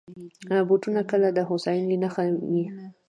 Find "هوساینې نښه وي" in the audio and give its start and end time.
1.49-2.65